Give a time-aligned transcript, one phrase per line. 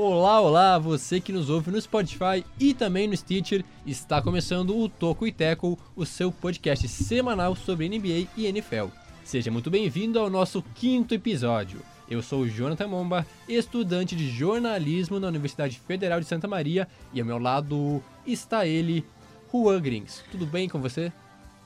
[0.00, 4.88] Olá, olá, você que nos ouve no Spotify e também no Stitcher, está começando o
[4.88, 8.90] Toco e Teco, o seu podcast semanal sobre NBA e NFL.
[9.24, 11.80] Seja muito bem-vindo ao nosso quinto episódio.
[12.08, 17.18] Eu sou o Jonathan Momba, estudante de jornalismo na Universidade Federal de Santa Maria, e
[17.18, 19.04] ao meu lado está ele,
[19.52, 20.22] Juan Grings.
[20.30, 21.12] Tudo bem com você?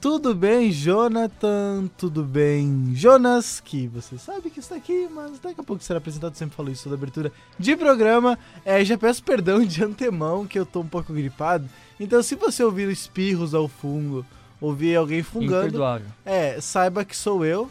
[0.03, 1.89] Tudo bem, Jonathan?
[1.97, 3.61] Tudo bem, Jonas?
[3.61, 6.35] Que você sabe que está aqui, mas daqui a pouco será apresentado.
[6.35, 8.37] Sempre falo isso da abertura de programa.
[8.65, 11.71] É, já peço perdão de antemão que eu tô um pouco gripado.
[12.01, 14.27] Então, se você ouvir espirros ao fundo,
[14.61, 15.81] ouvir alguém fungando,
[16.25, 17.71] é, saiba que sou eu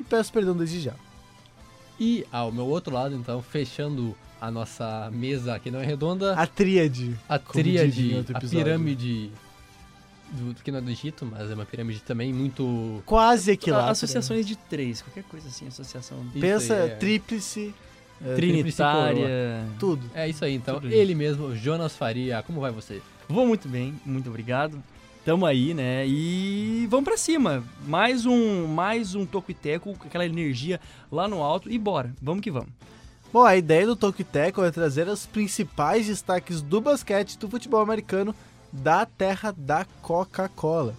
[0.00, 0.94] e peço perdão desde já.
[2.00, 6.44] E ao meu outro lado, então, fechando a nossa mesa que não é redonda, A
[6.44, 7.16] tríade.
[7.28, 9.30] a tríade, a pirâmide
[10.32, 13.02] do, que não é do Egito, mas é uma pirâmide também muito.
[13.06, 13.90] Quase Ah, equilátero.
[13.92, 16.94] Associações de três, qualquer coisa assim, associação Isso Pensa aí, é.
[16.96, 17.74] tríplice,
[18.24, 19.64] é, trinitária.
[19.78, 20.10] tudo.
[20.14, 20.76] É isso aí, então.
[20.76, 20.96] Tudo isso.
[20.96, 22.42] Ele mesmo, Jonas Faria.
[22.42, 23.00] Como vai você?
[23.28, 24.82] Vou muito bem, muito obrigado.
[25.24, 26.06] Tamo aí, né?
[26.06, 27.62] E vamos pra cima.
[27.86, 30.80] Mais um, mais um toco e teco com aquela energia
[31.12, 32.14] lá no alto e bora.
[32.22, 32.70] Vamos que vamos.
[33.30, 37.46] Bom, a ideia do Talk Teco é trazer os principais destaques do basquete e do
[37.46, 38.34] futebol americano
[38.72, 40.94] da terra da Coca-Cola.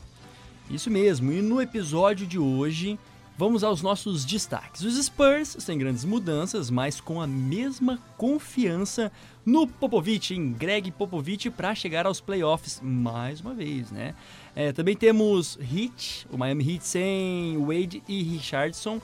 [0.69, 1.31] Isso mesmo.
[1.31, 2.99] E no episódio de hoje,
[3.37, 4.81] vamos aos nossos destaques.
[4.81, 9.11] Os Spurs sem grandes mudanças, mas com a mesma confiança
[9.45, 14.13] no Popovich, em Greg Popovich, para chegar aos playoffs mais uma vez, né?
[14.55, 19.01] É, também temos Heat, o Miami Heat sem Wade e Richardson,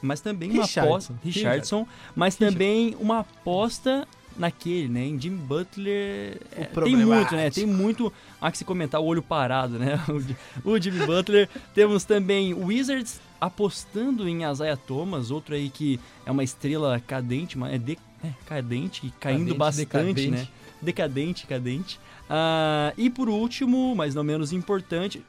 [0.00, 0.90] mas também uma Richardson.
[0.90, 4.06] aposta Richardson, mas também uma aposta
[4.38, 5.04] naquele, né?
[5.04, 6.40] Em Jimmy Butler.
[6.56, 7.50] é, tem muito, né?
[7.50, 9.98] Tem muito a que se comentar o olho parado, né?
[10.64, 11.48] O O Jimmy Butler.
[11.74, 17.74] Temos também Wizards apostando em Isaiah Thomas, outro aí que é uma estrela cadente, mas
[17.74, 20.28] é, de- é, cadente e caindo Cadente, bastante, decadente.
[20.30, 20.48] né?
[20.80, 22.00] Decadente, cadente.
[22.30, 25.22] Ah, e por último, mas não menos importante,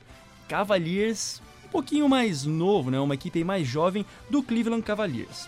[0.48, 3.00] Cavaliers, um pouquinho mais novo, né?
[3.00, 5.48] Uma equipe mais jovem do Cleveland Cavaliers.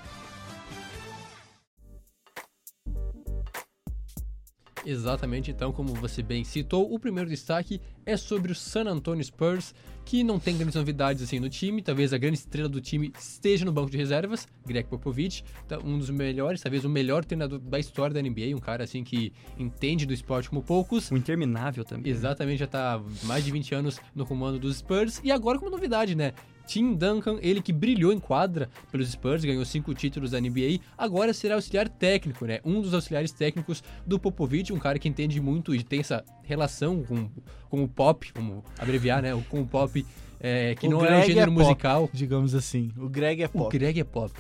[4.86, 9.76] Exatamente, então, como você bem citou, o primeiro destaque é sobre o San Antonio Spurs,
[10.04, 11.84] que não tem grandes novidades assim no time.
[11.84, 16.00] Talvez a grande estrela do time esteja no banco de reservas, Greg Popovich, tá- um
[16.00, 20.06] dos melhores, talvez o melhor treinador da história da NBA, um cara assim que entende
[20.06, 21.12] do esporte como poucos.
[21.12, 22.12] O interminável também.
[22.12, 25.22] Exatamente, já tá há mais de 20 anos no comando dos Spurs.
[25.24, 26.34] E agora com uma novidade, né?
[26.66, 31.34] Tim Duncan, ele que brilhou em quadra pelos Spurs, ganhou cinco títulos da NBA, agora
[31.34, 32.60] será auxiliar técnico, né?
[32.64, 37.04] Um dos auxiliares técnicos do Popovich, um cara que entende muito e tem essa relação
[37.04, 37.30] com,
[37.70, 39.32] com o pop, vamos abreviar, né?
[39.50, 40.06] Com o pop,
[40.40, 41.64] é, que O não é um Greg gênero é pop.
[41.64, 42.10] musical.
[42.12, 42.92] Digamos assim.
[42.98, 43.78] O Greg é O pop.
[43.78, 44.34] Greg é pop.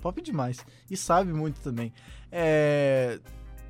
[0.00, 0.64] Pop demais.
[0.90, 1.92] E sabe muito também.
[2.30, 3.18] É.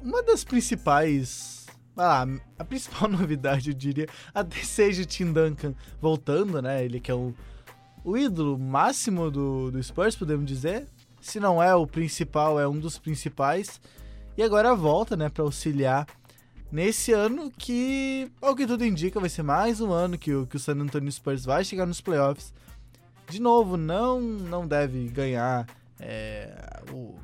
[0.03, 1.67] Uma das principais.
[1.97, 2.27] Ah,
[2.59, 6.85] a principal novidade, eu diria, até seja o Tim Duncan voltando, né?
[6.85, 7.35] Ele que é o,
[8.05, 10.87] o ídolo máximo do, do Spurs, podemos dizer.
[11.21, 13.81] Se não é o principal, é um dos principais.
[14.37, 16.07] E agora volta, né, para auxiliar
[16.71, 20.57] nesse ano que, ao que tudo indica, vai ser mais um ano que o, que
[20.57, 22.53] o San Antonio Spurs vai chegar nos playoffs.
[23.29, 25.67] De novo, não, não deve ganhar
[26.01, 27.15] é, o-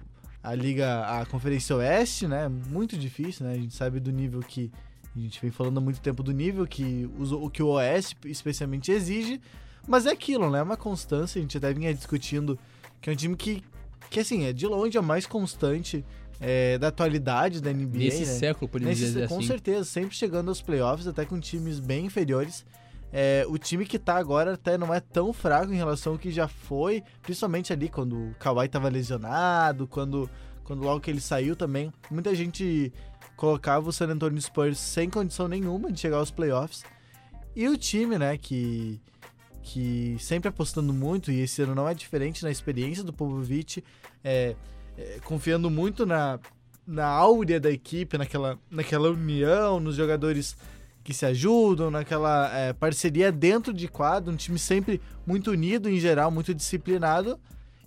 [0.42, 2.48] a Liga, a Conferência Oeste, né?
[2.48, 3.52] Muito difícil, né?
[3.54, 4.70] A gente sabe do nível que.
[5.16, 8.16] A gente vem falando há muito tempo do nível que os- o que o Oeste
[8.26, 9.40] especialmente exige.
[9.88, 10.58] Mas é aquilo, né?
[10.58, 11.38] É uma constância.
[11.38, 12.58] A gente até vinha discutindo
[13.00, 13.64] que é um time que,
[14.10, 16.04] que assim, é de longe a mais constante
[16.40, 17.98] é, da atualidade da NBA.
[17.98, 18.26] Nesse né?
[18.26, 19.46] século, podemos Nesse- dizer com assim.
[19.46, 22.64] certeza, sempre chegando aos playoffs, até com times bem inferiores.
[23.10, 26.30] É, o time que tá agora até não é tão fraco em relação ao que
[26.30, 30.28] já foi, principalmente ali quando o Kawhi tava lesionado, quando,
[30.62, 31.90] quando logo que ele saiu também.
[32.10, 32.92] Muita gente
[33.34, 36.84] colocava o San Antonio Spurs sem condição nenhuma de chegar aos playoffs.
[37.56, 39.00] E o time, né, que,
[39.62, 43.82] que sempre apostando muito, e esse ano não é diferente na experiência do Popovich,
[44.24, 44.54] é,
[44.96, 46.38] é, confiando muito na,
[46.86, 50.56] na áurea da equipe, naquela, naquela união, nos jogadores
[51.04, 55.98] que se ajudam, naquela é, parceria dentro de quadro, um time sempre muito unido em
[55.98, 57.38] geral, muito disciplinado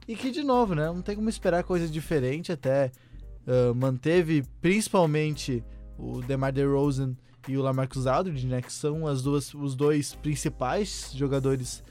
[0.08, 2.92] e que de novo, né, não tem como esperar coisa diferente, até
[3.48, 5.64] ah, manteve principalmente
[5.98, 7.16] o DeMar DeRozan
[7.48, 11.84] e o LaMarcus Aldridge, né, que são as duas, os dois principais jogadores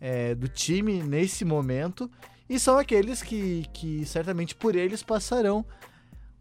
[0.00, 2.10] é, do time nesse momento
[2.48, 5.64] e são aqueles que, que certamente por eles passarão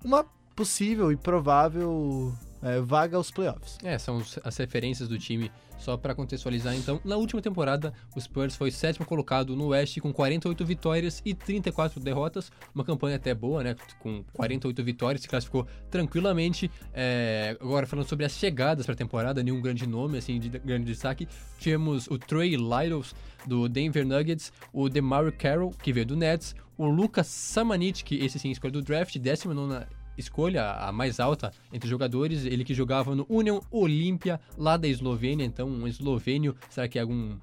[0.03, 0.25] uma
[0.55, 3.77] possível e provável é, vaga aos playoffs.
[3.83, 5.51] É, são as referências do time.
[5.79, 10.11] Só pra contextualizar, então, na última temporada, o Spurs foi sétimo colocado no Oeste com
[10.11, 12.51] 48 vitórias e 34 derrotas.
[12.75, 13.75] Uma campanha até boa, né?
[13.99, 16.69] Com 48 vitórias, se classificou tranquilamente.
[16.93, 21.27] É, agora, falando sobre as chegadas pra temporada, nenhum grande nome, assim, de grande destaque.
[21.57, 23.15] Tivemos o Trey Lyles,
[23.45, 28.37] do Denver Nuggets, o DeMario Carroll, que veio do Nets, o Lucas Samanit, que esse
[28.37, 33.15] sim escolha do draft, 19 escolha, a mais alta entre os jogadores, ele que jogava
[33.15, 37.37] no Union Olimpia, lá da Eslovênia, então um eslovênio, será que é algum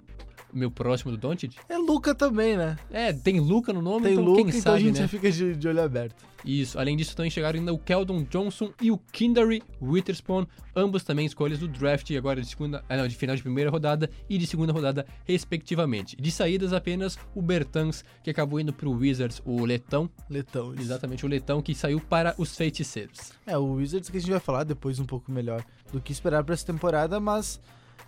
[0.52, 1.56] meu próximo do Doncic?
[1.68, 2.78] É Luca também, né?
[2.90, 5.00] É, tem Luca no nome, Tem então Luca, quem então sabe, a gente né?
[5.00, 6.24] já fica de, de olho aberto.
[6.44, 10.46] Isso, além disso também chegaram ainda o Keldon Johnson e o Kindary Witherspoon,
[10.76, 14.08] ambos também escolhas do draft, agora de segunda, ah, não, de final de primeira rodada
[14.28, 16.14] e de segunda rodada, respectivamente.
[16.16, 20.72] De saídas apenas o Bertans, que acabou indo pro Wizards, o Letão, Letão.
[20.72, 20.82] isso.
[20.82, 23.32] exatamente o Letão, que saiu para os Feiticeiros.
[23.44, 26.44] É, o Wizards que a gente vai falar depois um pouco melhor do que esperar
[26.44, 27.60] pra essa temporada, mas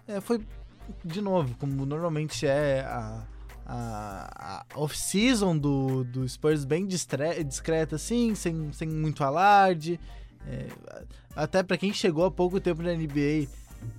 [0.07, 0.41] é, foi,
[1.05, 3.27] de novo, como normalmente é a,
[3.67, 10.01] a, a off-season do, do Spurs bem discreta, assim, sem, sem muito alarde.
[10.47, 10.67] É,
[11.37, 13.49] até pra quem chegou há pouco tempo na NBA,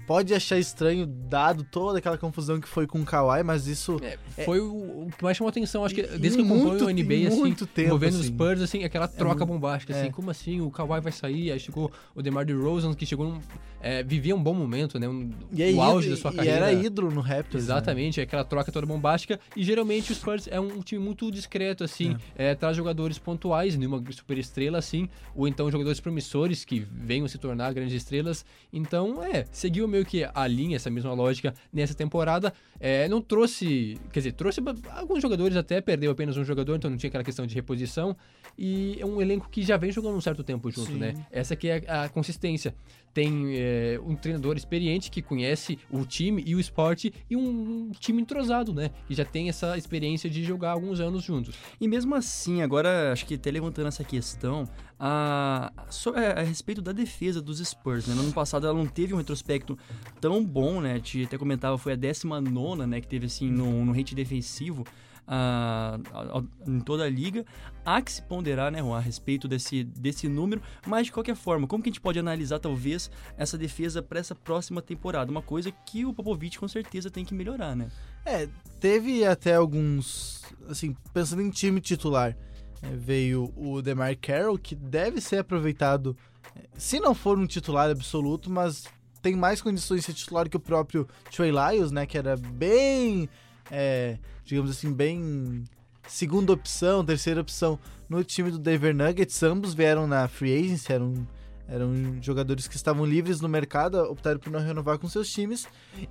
[0.08, 4.18] pode achar estranho, dado toda aquela confusão que foi com o Kawhi, mas isso É,
[4.44, 7.28] foi o, o que mais chamou atenção, acho que desde que eu acompanho o NBA,
[7.28, 8.30] assim, muito tempo, envolvendo os assim.
[8.34, 10.02] Spurs, assim, aquela troca muito- bombástica, é.
[10.02, 13.40] assim, como assim, o Kawhi vai sair, aí chegou o DeMar DeRozan, que chegou num,
[13.81, 16.36] é, vivia um bom momento, né, um, e, é o auge ídolo- da sua e
[16.38, 16.58] carreira.
[16.72, 17.54] era ídolo no Raptors.
[17.54, 17.60] né?
[17.75, 19.40] Exatamente, aquela troca toda bombástica.
[19.56, 22.16] E geralmente o Spurs é um time muito discreto, assim.
[22.36, 22.56] É.
[22.56, 25.08] traz jogadores pontuais, nenhuma super estrela, assim.
[25.36, 28.44] Ou então jogadores promissores que venham se tornar grandes estrelas.
[28.74, 32.51] Então, é, seguiu meio que a linha, essa mesma lógica nessa temporada.
[32.80, 34.00] É, não trouxe.
[34.12, 34.60] Quer dizer, trouxe
[34.95, 38.18] alguns jogadores até, perdeu apenas um jogador, então não tinha aquela questão de reposição.
[38.57, 40.98] E é um elenco que já vem jogando um certo tempo junto, Sim.
[40.98, 41.25] né?
[41.31, 42.75] Essa que é a consistência.
[43.12, 48.22] Tem é, um treinador experiente que conhece o time e o esporte e um time
[48.22, 48.92] entrosado, né?
[49.07, 51.56] Que já tem essa experiência de jogar alguns anos juntos.
[51.81, 54.69] E mesmo assim, agora acho que até levantando essa questão,
[55.00, 58.13] a, so- é, a respeito da defesa dos Spurs, né?
[58.13, 59.78] No ano passado ela não teve um retrospecto
[60.22, 60.92] tão bom, né?
[60.94, 63.01] A gente até comentava, foi a 19 né?
[63.01, 64.86] Que teve assim no, no rate defensivo.
[65.31, 67.46] A- a- em toda a liga,
[67.86, 71.68] há que se ponderar, né, Juan, a respeito desse, desse número, mas de qualquer forma,
[71.68, 75.30] como que a gente pode analisar, talvez, essa defesa para essa próxima temporada?
[75.30, 77.90] Uma coisa que o Popovich com certeza tem que melhorar, né?
[78.26, 78.50] É,
[78.80, 80.44] teve até alguns.
[80.68, 82.36] Assim, pensando em time titular,
[82.82, 86.18] é, veio o DeMar Carroll, que deve ser aproveitado,
[86.56, 88.86] é, se não for um titular absoluto, mas
[89.22, 92.06] tem mais condições de ser titular que o próprio Trey Lyles, né?
[92.06, 93.30] Que era bem.
[93.71, 95.63] É, digamos assim, bem.
[96.07, 97.80] Segunda opção, terceira opção
[98.10, 99.44] no time do Denver Nuggets.
[99.44, 101.27] Ambos vieram na free agency, eram,
[101.68, 105.68] eram jogadores que estavam livres no mercado, optaram por não renovar com seus times.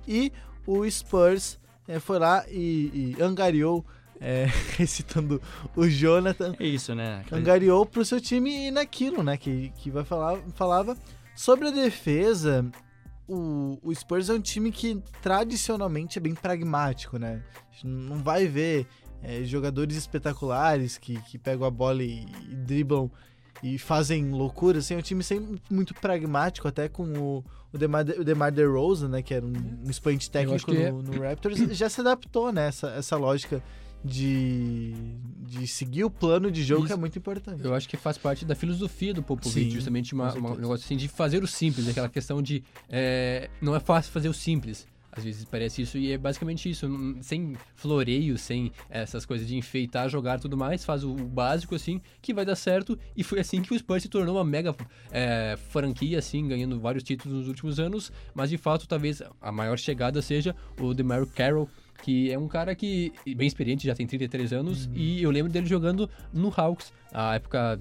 [0.07, 0.31] E
[0.65, 3.85] o Spurs é, foi lá e, e angariou,
[4.21, 4.47] é,
[4.77, 5.41] recitando
[5.75, 7.25] o Jonathan, É isso, né?
[7.31, 10.95] angariou pro seu time e naquilo, né, que, que vai falar, falava
[11.35, 12.65] sobre a defesa.
[13.31, 17.43] O, o Spurs é um time que tradicionalmente é bem pragmático, né?
[17.69, 18.87] A gente não vai ver
[19.21, 23.09] é, jogadores espetaculares que, que pegam a bola e, e driblam
[23.61, 27.43] e fazem loucura, assim, é um time sempre muito pragmático, até com o,
[27.73, 29.51] o DeMar, De- o DeMar DeRozan, né, que era um,
[29.85, 33.61] um expoente técnico que é- no, no Raptors, já se adaptou, né, essa, essa lógica
[34.03, 34.93] de,
[35.47, 36.99] de seguir o plano de jogo, que é Isso.
[36.99, 37.63] muito importante.
[37.63, 40.85] Eu acho que faz parte da filosofia do Popovich, Sim, justamente uma, uma- um negócio
[40.85, 44.87] assim de fazer o simples, aquela questão de é, não é fácil fazer o simples.
[45.11, 46.87] Às vezes parece isso e é basicamente isso,
[47.21, 51.99] sem floreio, sem essas coisas de enfeitar, jogar e tudo mais, faz o, básico assim
[52.21, 54.73] que vai dar certo e foi assim que o Spurs se tornou uma mega
[55.11, 59.79] é, franquia assim, ganhando vários títulos nos últimos anos, mas de fato talvez a maior
[59.79, 61.67] chegada seja o DeMar Carroll,
[62.01, 65.65] que é um cara que bem experiente, já tem 33 anos e eu lembro dele
[65.67, 67.79] jogando no Hawks, a época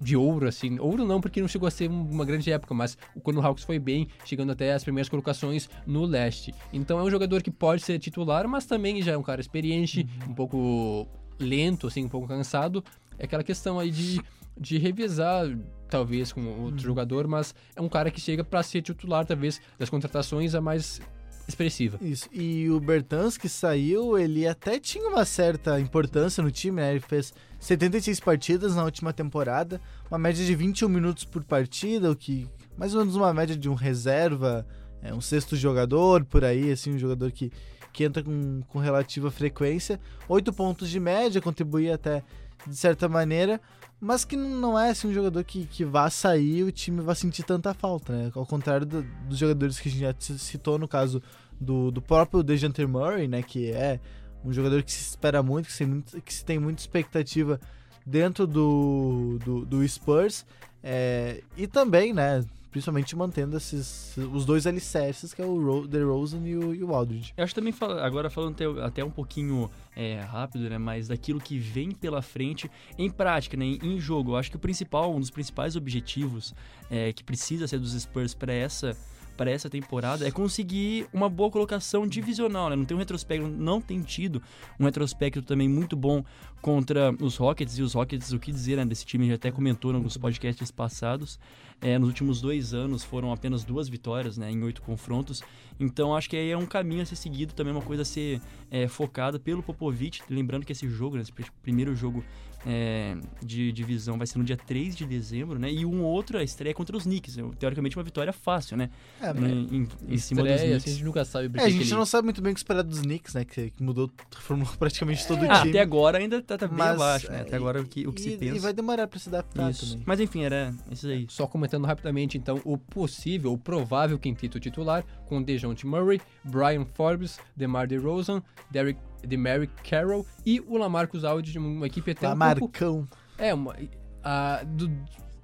[0.00, 0.80] de ouro, assim.
[0.80, 3.62] Ouro não, porque não chegou a ser um- uma grande época, mas quando o Hawks
[3.62, 6.52] foi bem, chegando até as primeiras colocações no leste.
[6.72, 10.04] Então é um jogador que pode ser titular, mas também já é um cara experiente,
[10.28, 11.06] um pouco
[11.38, 12.82] lento, assim, um pouco cansado.
[13.16, 14.20] É aquela questão aí de,
[14.60, 15.46] de revezar,
[15.88, 19.88] talvez, com outro jogador, mas é um cara que chega pra ser titular, talvez, das
[19.88, 21.00] contratações a mais
[21.46, 21.98] expressiva.
[22.00, 22.28] Isso.
[22.32, 26.92] E o Bertans que saiu, ele até tinha uma certa importância no time, né?
[26.92, 29.80] Ele fez 76 partidas na última temporada,
[30.10, 33.68] uma média de 21 minutos por partida, o que mais ou menos uma média de
[33.68, 34.66] um reserva,
[35.02, 37.52] é, um sexto jogador por aí, assim, um jogador que,
[37.92, 40.00] que entra com, com relativa frequência.
[40.28, 42.22] 8 pontos de média, contribuía até
[42.66, 43.60] de certa maneira,
[44.02, 47.14] mas que não é assim, um jogador que, que vá sair e o time vai
[47.14, 48.32] sentir tanta falta, né?
[48.34, 51.22] Ao contrário do, dos jogadores que a gente já citou, no caso
[51.60, 53.44] do, do próprio DeJounte Murray, né?
[53.44, 54.00] Que é
[54.44, 55.86] um jogador que se espera muito, que se,
[56.24, 57.60] que se tem muita expectativa
[58.04, 60.44] dentro do, do, do Spurs.
[60.82, 62.44] É, e também, né?
[62.72, 66.94] Principalmente mantendo esses, os dois alicerces, que é o Ro DeRozan e o, e o
[66.94, 67.34] Aldridge.
[67.36, 70.78] Eu acho também, agora falando até, até um pouquinho é, rápido, né?
[70.78, 73.66] Mas daquilo que vem pela frente em prática, né?
[73.66, 74.32] Em, em jogo.
[74.32, 76.54] Eu acho que o principal, um dos principais objetivos
[76.90, 78.96] é, que precisa ser dos Spurs para essa
[79.36, 82.76] para essa temporada é conseguir uma boa colocação divisional, né?
[82.76, 84.42] Não tem um retrospecto, não tem tido
[84.78, 86.24] um retrospecto também muito bom
[86.60, 89.92] contra os Rockets e os Rockets, o que dizer né, desse time, gente até comentou
[89.92, 91.38] nos podcasts passados.
[91.80, 95.42] É, nos últimos dois anos foram apenas duas vitórias né, em oito confrontos.
[95.80, 98.40] Então acho que aí é um caminho a ser seguido, também uma coisa a ser
[98.70, 100.22] é, focada pelo Popovich.
[100.30, 102.24] Lembrando que esse jogo, né, esse primeiro jogo
[102.66, 105.70] é, de divisão vai ser no dia 3 de dezembro, né?
[105.70, 107.36] E um outro, a estreia contra os Knicks.
[107.58, 108.90] Teoricamente uma vitória fácil, né?
[109.20, 110.76] É, mas em, em, em cima dos Knicks.
[110.76, 111.94] Assim, a gente nunca sabe é, a gente ele...
[111.94, 113.44] não sabe muito bem o que esperar dos Knicks, né?
[113.44, 115.70] Que, que mudou, formou praticamente todo o ah, time.
[115.70, 117.40] Até agora ainda tá, tá bem mas, abaixo, né?
[117.40, 118.56] Até agora o que, o que e, se pensa.
[118.56, 119.90] E vai demorar pra se adaptar Isso.
[119.90, 120.04] também.
[120.06, 121.26] Mas enfim, era isso aí.
[121.28, 127.38] Só comentando rapidamente, então, o possível, o provável quinteto titular com DeJounte Murray, Brian Forbes,
[127.56, 132.66] DeMar DeRozan, Derek DeMary Carroll e o Lamarcus Aldridge, uma equipe até Lamarcão.
[132.66, 133.08] um pouco...
[133.38, 133.76] É, uma,
[134.22, 134.90] a, do,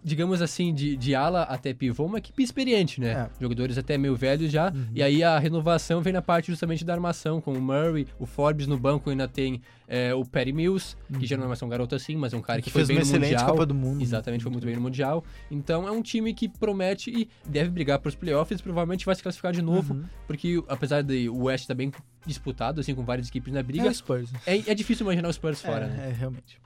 [0.09, 3.11] digamos assim, de, de ala até pivô, uma equipe experiente, né?
[3.11, 3.31] É.
[3.41, 4.73] Jogadores até meio velhos já.
[4.73, 4.87] Uhum.
[4.95, 8.67] E aí a renovação vem na parte justamente da armação, com o Murray, o Forbes
[8.67, 11.19] no banco ainda tem é, o Perry Mills, uhum.
[11.19, 12.85] que já não é mais um garoto assim, mas é um cara que, que foi
[12.85, 13.47] bem no Mundial.
[13.47, 14.03] Copa do Mundo.
[14.03, 15.25] Exatamente, foi muito bem no Mundial.
[15.51, 19.23] Então é um time que promete e deve brigar para os playoffs, provavelmente vai se
[19.23, 20.05] classificar de novo, uhum.
[20.27, 21.93] porque apesar de o West estar tá bem
[22.27, 24.31] disputado, assim, com várias equipes na briga, é, Spurs.
[24.47, 26.09] é, é difícil imaginar os Spurs fora, é, né?
[26.11, 26.59] É, realmente.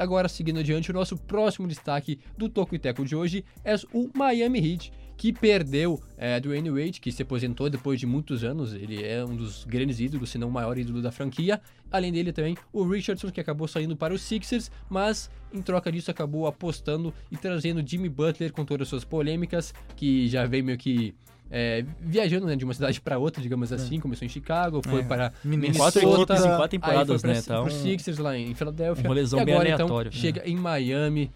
[0.00, 4.08] Agora, seguindo adiante, o nosso próximo destaque do Toco e Teco de hoje é o
[4.14, 8.72] Miami Heat, que perdeu é, Dwayne Wade, que se aposentou depois de muitos anos.
[8.72, 11.60] Ele é um dos grandes ídolos, se não o maior ídolo da franquia.
[11.92, 16.10] Além dele também o Richardson, que acabou saindo para os Sixers, mas em troca disso
[16.10, 20.78] acabou apostando e trazendo Jimmy Butler com todas as suas polêmicas, que já veio meio
[20.78, 21.14] que
[21.50, 23.98] é, viajando né, de uma cidade para outra, digamos assim.
[23.98, 24.00] É.
[24.00, 25.04] Começou em Chicago, foi é.
[25.04, 26.00] para Minnesota.
[26.00, 27.42] Quatro, quatro temporadas, né?
[27.42, 27.70] Tá um...
[27.70, 29.04] Sixers lá em Filadélfia.
[29.04, 30.10] Uma lesão e agora, então, né?
[30.10, 31.30] chega em Miami,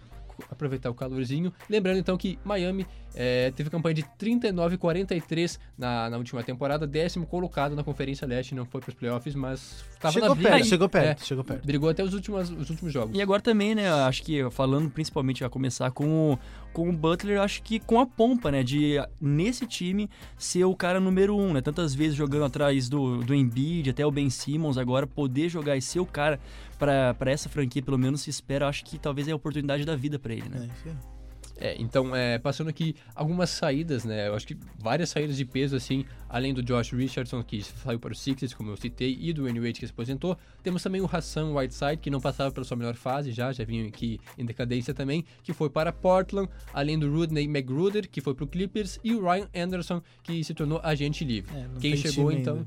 [0.49, 1.51] aproveitar o calorzinho.
[1.69, 7.75] Lembrando então que Miami é, teve campanha de 39-43 na, na última temporada, décimo colocado
[7.75, 10.49] na Conferência Leste, não foi para os playoffs, mas estava chegou na briga.
[10.49, 11.65] Perto, chegou perto, é, chegou perto.
[11.65, 13.17] Brigou até os últimos, os últimos jogos.
[13.17, 16.39] E agora também, né, acho que falando principalmente a começar com o,
[16.73, 20.99] com o Butler, acho que com a pompa, né, de nesse time ser o cara
[20.99, 25.07] número um, né, tantas vezes jogando atrás do, do Embiid, até o Ben Simmons, agora
[25.07, 26.37] poder jogar e ser o cara
[26.77, 30.19] para essa franquia, pelo menos se espera, acho que talvez é a oportunidade da vida
[30.19, 30.69] para ele, né.
[30.85, 31.14] É, isso
[31.57, 34.27] é, então, é, passando aqui algumas saídas, né?
[34.27, 38.11] Eu acho que várias saídas de peso, assim, além do Josh Richardson, que saiu para
[38.11, 40.37] os Sixers, como eu citei, e do Wade, que se aposentou.
[40.61, 43.87] Temos também o Hassan Whiteside, que não passava pela sua melhor fase já, já vinha
[43.87, 48.43] aqui em decadência também, que foi para Portland, além do Rudney McGruder, que foi para
[48.43, 51.55] o Clippers, e o Ryan Anderson, que se tornou agente livre.
[51.55, 52.65] É, Quem chegou, então...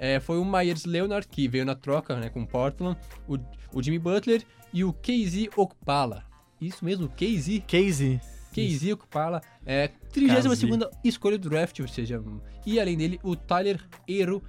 [0.00, 3.36] É, foi o Myers Leonard, que veio na troca né, com Portland, o,
[3.72, 6.27] o Jimmy Butler e o KZ Okpala.
[6.60, 7.62] Isso mesmo, KZ.
[7.66, 8.20] KZ.
[8.52, 10.62] KZ Okpala, é 32
[11.04, 12.22] escolha do draft, ou seja,
[12.66, 14.42] e além dele, o Tyler Ero.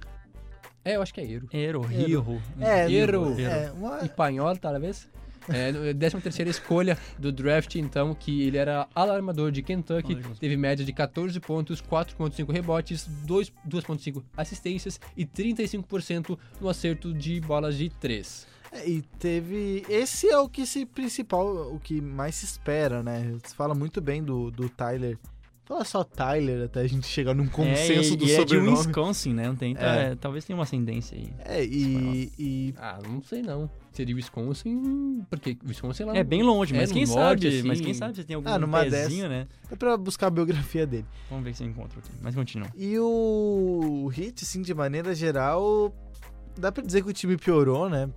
[0.84, 1.48] É, eu acho que é Ero.
[1.52, 2.42] Ero, Rio.
[2.60, 3.38] É, Ero.
[3.38, 4.04] É, uma...
[4.04, 5.08] Espanhol, talvez.
[5.48, 10.84] É, 13 terceira escolha do draft, então, que ele era alarmador de Kentucky, teve média
[10.84, 18.46] de 14 pontos, 4.5 rebotes, 2.5 assistências e 35% no acerto de bolas de 3.
[18.72, 19.84] É, e teve.
[19.88, 23.36] Esse é o que se principal, o que mais se espera, né?
[23.44, 25.18] Se fala muito bem do, do Tyler.
[25.64, 28.70] Fala só Tyler até a gente chegar num consenso é, e, do e sobrenome.
[28.70, 29.46] É de Wisconsin, né?
[29.46, 30.14] Não tem, tá, é.
[30.16, 31.32] talvez tenha uma ascendência aí.
[31.44, 33.70] É, e, e, Ah, não sei não.
[33.92, 37.62] Seria Wisconsin, porque Wisconsin lá É bem longe, mas é quem sabe, assim...
[37.62, 39.46] mas quem sabe se tem algum ah, numa pezinho, né?
[39.70, 41.06] É pra buscar a biografia dele.
[41.28, 42.10] Vamos ver se eu encontro aqui.
[42.20, 42.68] Mas continua.
[42.74, 45.94] E o Hit, assim, de maneira geral,
[46.58, 48.10] dá pra dizer que o time piorou, né?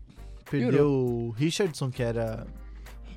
[0.50, 2.46] Perdeu o Richardson, que era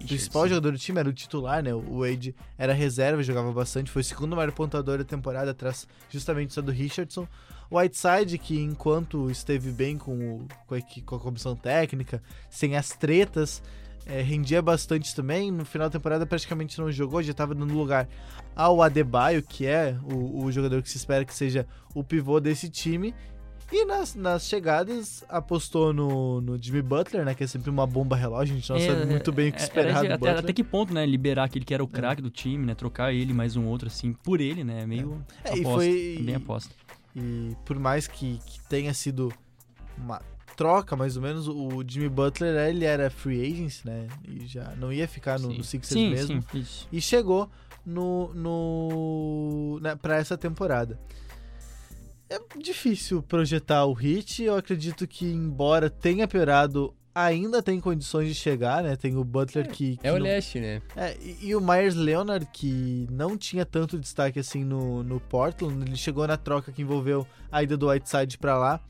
[0.01, 1.75] o principal jogador do time, era o titular, né?
[1.75, 6.53] O Wade era reserva, jogava bastante, foi o segundo maior pontuador da temporada, atrás justamente
[6.53, 7.27] só do Richardson.
[7.71, 12.77] O Whiteside, que enquanto esteve bem com, o, com, a, com a comissão técnica, sem
[12.77, 13.63] as tretas,
[14.07, 15.51] é, rendia bastante também.
[15.51, 18.09] No final da temporada praticamente não jogou, já estava dando lugar
[18.55, 22.69] ao Adebayo, que é o, o jogador que se espera que seja o pivô desse
[22.69, 23.15] time.
[23.73, 27.35] E nas, nas chegadas, apostou no, no Jimmy Butler, né?
[27.35, 29.59] Que é sempre uma bomba relógio, a gente não É, sabe muito bem o que
[29.59, 31.05] é, esperar do até, até que ponto, né?
[31.05, 32.75] Liberar aquele que era o craque do time, né?
[32.77, 34.83] Trocar ele mais um outro, assim, por ele, né?
[34.83, 35.71] É meio É, e aposta.
[35.75, 36.75] foi- Bem aposta.
[37.15, 39.33] E por mais que, que tenha sido
[39.99, 40.21] uma
[40.57, 44.07] troca, mais ou menos, o Jimmy Butler, ele era free agent, né?
[44.29, 45.59] E já não ia ficar no, Sim.
[45.59, 46.45] no Sixers Sim, mesmo.
[46.53, 46.87] sim.
[46.93, 47.51] E chegou
[47.85, 50.99] no, no né, para essa temporada.
[52.29, 54.43] É difícil projetar o Hit.
[54.43, 58.97] Eu acredito que, embora tenha piorado, ainda tem condições de chegar, né?
[58.97, 59.97] Tem o Butler que.
[59.97, 60.83] que É o não- leste, né?
[60.97, 65.83] é, e, e o Myers Leonard, que não tinha tanto destaque assim no, no Portland,
[65.87, 68.81] ele chegou na troca que envolveu a ida do Whiteside pra lá.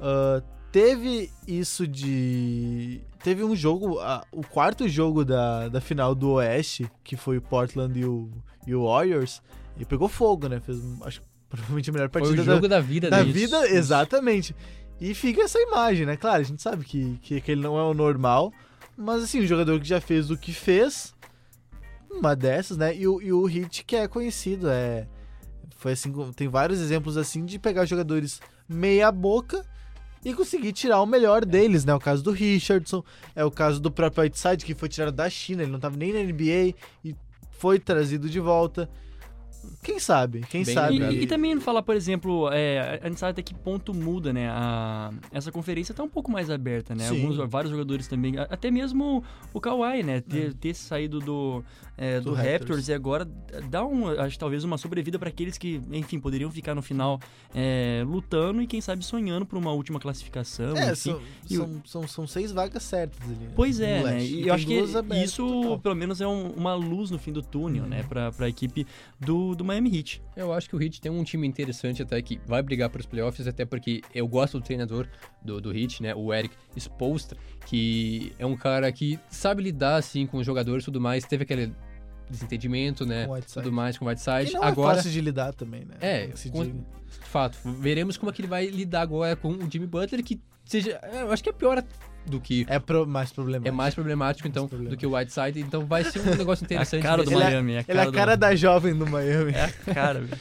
[0.00, 3.00] Ah, teve isso de.
[3.22, 3.98] Teve um jogo,
[4.32, 8.30] o quarto jogo da, da final do Oeste, que foi o Portland e o,
[8.66, 9.42] e o Warriors,
[9.76, 10.60] e pegou fogo, né?
[10.60, 13.34] Fez, acho que provavelmente a melhor Foi partida o da, jogo da vida da deles.
[13.34, 14.54] vida, exatamente.
[15.00, 16.16] E fica essa imagem, né?
[16.16, 18.52] Claro, a gente sabe que, que, que ele não é o normal,
[18.96, 21.14] mas assim, um jogador que já fez o que fez,
[22.10, 22.96] uma dessas, né?
[22.96, 25.06] E o, e o Hit que é conhecido, é.
[25.76, 29.64] Foi assim, tem vários exemplos assim de pegar jogadores meia boca
[30.24, 31.94] e conseguir tirar o melhor deles, né?
[31.94, 33.04] O caso do Richardson,
[33.36, 36.12] é o caso do próprio Whiteside, que foi tirado da China, ele não tava nem
[36.12, 36.74] na NBA
[37.04, 37.14] e
[37.52, 38.90] foi trazido de volta.
[39.82, 40.40] Quem sabe?
[40.50, 40.98] Quem Bem sabe?
[40.98, 44.48] E, e também falar, por exemplo, é, a gente sabe até que ponto muda, né?
[44.50, 47.04] A, essa conferência tá um pouco mais aberta, né?
[47.04, 47.22] Sim.
[47.22, 49.22] Alguns, vários jogadores também, até mesmo
[49.52, 50.20] o Kawhi, né?
[50.20, 51.64] Ter, ter saído do,
[51.98, 52.52] é, do, Do Raptors.
[52.60, 52.88] Raptors.
[52.88, 53.24] e agora
[53.68, 57.18] dá um, acho talvez uma sobrevida para aqueles que, enfim, poderiam ficar no final
[57.54, 60.94] é, lutando e quem sabe sonhando por uma última classificação, É, enfim.
[60.94, 63.34] são, E o- são, são, são seis vagas certas ali.
[63.34, 63.50] né?
[63.56, 64.24] Pois é, né?
[64.24, 65.78] E eu acho que isso, total.
[65.80, 68.04] pelo menos, é um- uma luz no fim do túnel, né?
[68.08, 68.86] Pra, pra equipe
[69.18, 70.22] do, do Miami Heat.
[70.36, 73.06] Eu acho que o Heat tem um time interessante até que vai brigar para os
[73.06, 75.06] playoffs, até porque eu gosto do treinador
[75.42, 76.14] do, do Heat, né?
[76.14, 77.36] O Eric Spoelstra,
[77.66, 81.24] que é um cara que sabe lidar, assim, com os jogadores e tudo mais.
[81.24, 81.72] Teve aquele
[82.30, 83.24] desentendimento, né?
[83.26, 83.62] Com o Whiteside.
[83.62, 84.46] Tudo mais com o Whiteside.
[84.50, 85.94] Que não Agora, é fácil de lidar também, né?
[86.00, 89.86] É, com- de fato, veremos como é que ele vai lidar agora com o Jimmy
[89.86, 91.00] Butler, que seja...
[91.12, 91.82] Eu acho que é pior
[92.26, 92.66] do que...
[92.68, 93.68] É pro- mais problemático.
[93.68, 94.96] É mais problemático, então, Mais problemático.
[94.96, 95.60] do que o Whiteside.
[95.60, 97.00] Então vai ser um negócio É interessante.
[97.00, 97.30] a cara do.
[97.32, 97.72] Ele é- Miami.
[97.72, 98.40] é a Ele cara é a cara do...
[98.40, 99.52] da jovem do Miami.
[99.52, 100.40] É a cara, velho.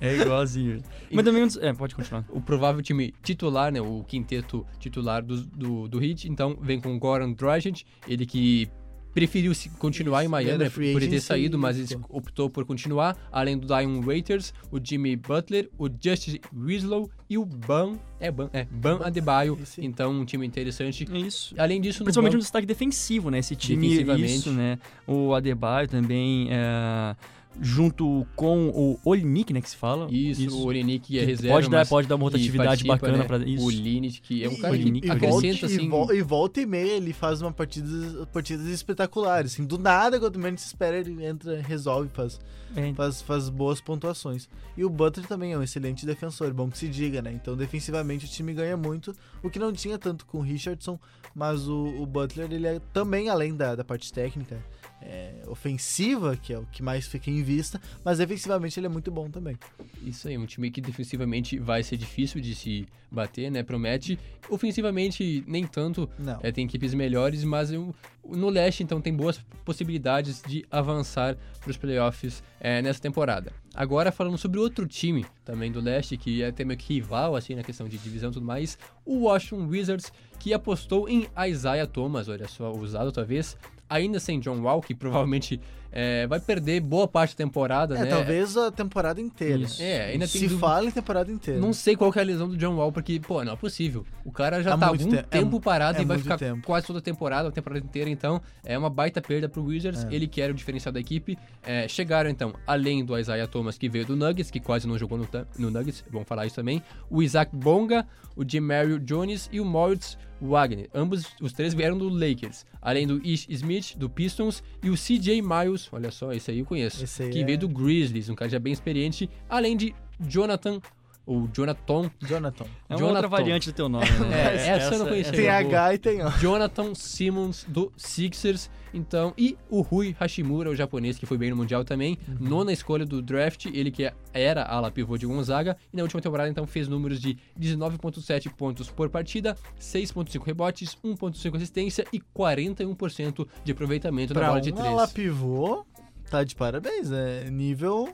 [0.00, 0.82] É igualzinho.
[1.12, 1.46] Mas também...
[1.60, 2.24] É, pode continuar.
[2.30, 6.98] o provável time titular, né, o quinteto titular do, do, do Heat, então vem com
[6.98, 8.68] Goran Dragic, ele que
[9.12, 13.16] preferiu se- continuar em Miami, né, por ter saído, mas e ele optou por continuar,
[13.32, 18.48] além do Dion Waiters, o Jimmy Butler, o Justice Winslow e o Ban, é Ban,
[18.52, 21.06] é, Ban Adebayo, Esse- então um time interessante.
[21.12, 21.54] Isso.
[21.58, 23.38] Além disso, no Principalmente um banco, destaque defensivo, né?
[23.38, 24.34] Esse time, Defensivamente.
[24.34, 24.78] isso, né?
[25.06, 27.16] O Adebayo também, é,
[27.60, 29.60] junto com o Olinick, né?
[29.60, 30.08] Que se fala.
[30.10, 33.36] isso, o Olenik é Que reserva, pode, dar, pode dar uma rotatividade bacana né, pra
[33.38, 33.64] isso.
[33.64, 35.84] O Linit, que é um cara E- que e acrescenta, volte, assim...
[35.84, 39.52] e, vol- e volta e meia ele faz uma partida, partidas espetaculares.
[39.52, 42.40] Assim, do nada, quando menos se espera, ele entra, resolve, faz,
[42.74, 44.48] É, faz, faz boas pontuações.
[44.76, 47.32] E o Butler também é um excelente defensor, bom que se diga, né?
[47.32, 50.98] Então, defensivamente, o time ganha muito, o que não tinha tanto com o Richardson,
[51.34, 54.56] mas o, o Butler, ele é também, além da, da parte técnica,
[55.02, 59.10] é, ofensiva, que é o que mais fica em vista, mas defensivamente ele é muito
[59.10, 59.58] bom também.
[60.02, 63.62] Isso aí, um time que defensivamente vai ser difícil de se bater, né?
[63.62, 64.18] Promete.
[64.48, 66.08] Ofensivamente, nem tanto.
[66.18, 66.38] Não.
[66.42, 71.76] É, tem equipes melhores, mas no leste, então, tem boas possibilidades de avançar para os
[71.76, 73.52] playoffs é, nessa temporada.
[73.74, 77.54] Agora, falando sobre outro time também do leste, que é até meio que rival, assim,
[77.54, 82.28] na questão de divisão e tudo mais, o Washington Wizards, que apostou em Isaiah Thomas,
[82.28, 83.56] olha só, usado outra vez,
[83.90, 85.60] ainda sem John Wall, que provavelmente
[85.92, 88.06] é, vai perder boa parte da temporada, É, né?
[88.06, 89.62] talvez a temporada inteira.
[89.64, 89.82] Isso.
[89.82, 91.58] É, ainda tem Se fala em temporada inteira.
[91.60, 94.06] Não sei qual é a lesão do John Wall, porque, pô, não é possível.
[94.24, 95.28] O cara já Há tá algum tempo.
[95.28, 96.64] tempo, É, parado é e vai ficar tempo.
[96.64, 100.04] quase toda a temporada, a temporada inteira, então é uma baita perda pro Wizards.
[100.04, 100.14] É.
[100.14, 101.36] Ele que era o diferencial da equipe.
[101.64, 105.18] É, chegaram, então, além do Isaiah Thomas, que veio do Nuggets, que quase não jogou
[105.18, 106.80] no, no Nuggets, vamos falar isso também.
[107.10, 110.88] O Isaac Bonga, o Jemario Jones e o Moritz Wagner.
[110.94, 112.64] Ambos, os três vieram do Lakers.
[112.80, 116.64] Além do Ish Smith, do Pistons, e o CJ Miles, olha só, esse aí eu
[116.64, 120.80] conheço aí que é- veio do Grizzlies, um cara já bem experiente, além de Jonathan,
[121.26, 122.64] ou Jonathan, Jonathan.
[122.88, 123.14] é uma Jonathan.
[123.14, 124.56] outra variante do teu nome, né?
[124.60, 125.32] É, essa eu não conhecia.
[125.32, 125.48] Tem.
[125.48, 126.30] H e tem O.
[126.38, 131.56] Jonathan Simmons do Sixers, então, e o Rui Hashimura, o japonês que foi bem no
[131.56, 132.36] Mundial também, Uhum.
[132.48, 136.50] nona escolha do draft, ele que era ala pivô de Gonzaga, e na última temporada
[136.50, 143.72] então fez números de 19.7 pontos por partida, 6.5 rebotes, 1.5 assistência e 41% de
[143.72, 144.88] aproveitamento na Pra bola de um três.
[144.88, 145.84] ala pivô,
[146.28, 147.48] tá de parabéns, né?
[147.50, 148.08] Nível,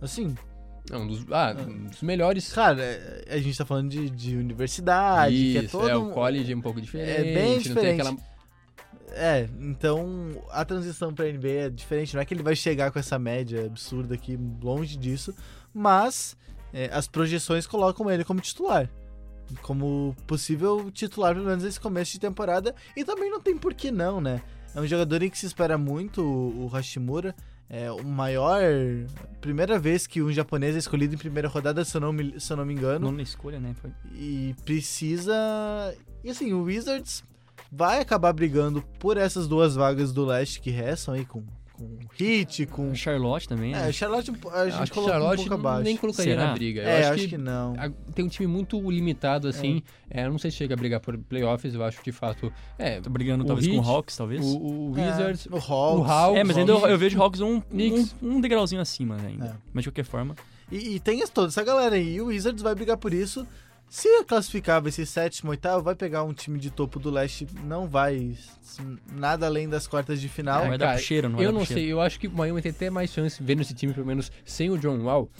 [0.00, 0.34] assim,
[0.92, 2.52] É um dos, ah, um dos melhores.
[2.52, 2.82] Cara,
[3.26, 5.88] a gente tá falando de, de universidade, que é Isso, todo.
[5.88, 7.10] é, o college é um pouco diferente.
[7.10, 8.02] É bem diferente.
[8.02, 8.16] aquela...
[9.14, 12.14] É, então a transição pra NBA é diferente.
[12.14, 15.34] Não é que ele vai chegar com essa média absurda aqui, longe disso,
[15.72, 16.36] mas
[16.74, 18.86] é, as projeções colocam ele como titular.
[19.62, 22.74] Como possível titular, pelo menos nesse começo de temporada.
[22.94, 24.42] E também não tem por que não, né?
[24.74, 27.34] É um jogador em que se espera muito, o o Hashimura.
[27.74, 28.62] É o maior.
[29.40, 32.52] Primeira vez que um japonês é escolhido em primeira rodada, se eu não me, se
[32.52, 33.10] eu não me engano.
[33.10, 33.74] Nona escolha, né?
[33.80, 33.90] Foi.
[34.14, 35.34] E precisa.
[36.22, 37.24] E assim, o Wizards
[37.72, 41.42] vai acabar brigando por essas duas vagas do leste que restam aí, com,
[41.82, 42.94] com Heat, com.
[42.94, 43.88] Charlotte também, né?
[43.88, 45.82] É, Charlotte a gente Acho que colocou Charlotte um pouco abaixo.
[45.84, 46.46] nem colocaria Será?
[46.48, 46.82] na briga.
[46.82, 47.74] Eu é, acho, que, não.
[47.78, 49.82] a- tem um time muito limitado, assim.
[50.10, 52.52] É, eu não sei se chega a brigar por playoffs, eu acho de fato.
[52.78, 54.44] É, Tô brigando o talvez com Heat, o Hawks, talvez.
[54.44, 55.46] o, o Wizards.
[55.46, 55.68] É, o Hawks.
[55.70, 58.80] o Hawks, é, mas ainda eu, Hawks, eu vejo o Hawks um, um, um degrauzinho
[58.80, 59.46] acima ainda.
[59.46, 59.52] É.
[59.72, 60.34] Mas de qualquer forma.
[60.70, 62.14] E, e tem toda essa galera aí.
[62.14, 63.46] E o Wizards vai brigar por isso.
[63.92, 67.86] Se classificar, vai ser sétimo, oitavo, vai pegar um time de topo do leste, não
[67.86, 68.34] vai
[69.12, 70.64] nada além das quartas de final.
[70.64, 72.62] É, vai dar cheiro, não vai Eu dar não sei, eu acho que o Miami
[72.62, 75.30] tem até mais chance, vendo esse time, pelo menos sem o John Wall.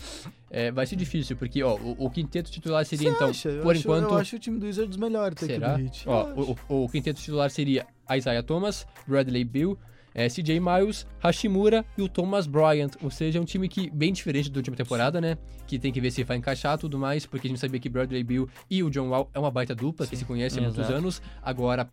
[0.50, 3.48] É, vai ser difícil, porque ó, o, o quinteto titular seria Você então, acha?
[3.48, 4.10] Eu por acho- enquanto.
[4.10, 5.72] Eu acho o time do Wizards melhor até Será?
[5.72, 6.02] do Heat.
[6.06, 9.78] Ó, Eu o, o, o quinteto titular seria Isaiah Thomas, Bradley Bill,
[10.14, 12.92] eh, CJ Miles, Hashimura e o Thomas Bryant.
[13.02, 15.36] Ou seja, é um time que bem diferente da última temporada, né?
[15.66, 18.22] Que tem que ver se vai encaixar tudo mais, porque a gente sabia que Bradley
[18.22, 20.94] Bill e o John Wall é uma baita dupla que se conhece há muitos Exato.
[20.94, 21.22] anos.
[21.42, 21.88] Agora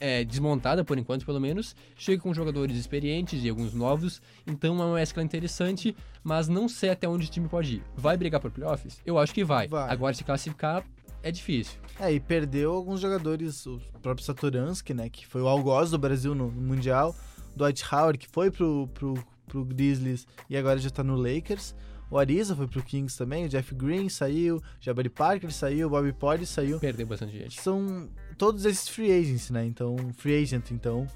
[0.00, 1.76] é desmontada por enquanto, pelo menos.
[1.96, 4.20] Chega com jogadores experientes e alguns novos.
[4.44, 7.82] Então é uma mescla interessante, mas não sei até onde o time pode ir.
[7.96, 9.00] Vai brigar por playoffs?
[9.06, 9.68] Eu acho que vai.
[9.68, 9.88] Vai.
[9.88, 10.84] Agora se classificar
[11.22, 11.78] é difícil.
[12.00, 16.34] É, e perdeu alguns jogadores, o próprio Satoransky, né, que foi o algoz do Brasil
[16.34, 17.14] no, no Mundial,
[17.56, 19.14] Dwight Howard, que foi pro, pro,
[19.46, 21.74] pro Grizzlies e agora já tá no Lakers,
[22.10, 26.12] o Ariza foi pro Kings também, o Jeff Green saiu, Jabari Parker saiu, o Bobby
[26.12, 26.78] Portis saiu.
[26.78, 27.58] Perdeu bastante gente.
[27.58, 31.06] São todos esses free agents, né, então, free agent, então,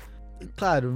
[0.57, 0.95] claro,